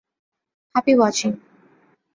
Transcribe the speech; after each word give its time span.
Happy 0.75 0.93
watching. 0.97 1.31